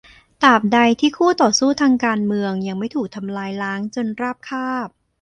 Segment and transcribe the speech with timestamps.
[0.41, 4.89] ตราบใดที่คู่ต่อสู้ทางการเมืองยังไม่ถูกทำลายล้างจนราบคาบ